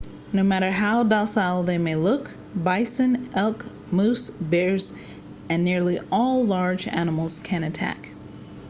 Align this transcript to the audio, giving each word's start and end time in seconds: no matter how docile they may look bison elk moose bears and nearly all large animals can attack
no 0.33 0.41
matter 0.41 0.71
how 0.71 1.03
docile 1.03 1.61
they 1.61 1.77
may 1.77 1.95
look 1.95 2.33
bison 2.55 3.29
elk 3.35 3.63
moose 3.93 4.31
bears 4.31 4.95
and 5.47 5.63
nearly 5.63 5.99
all 6.11 6.43
large 6.43 6.87
animals 6.87 7.37
can 7.37 7.63
attack 7.63 8.09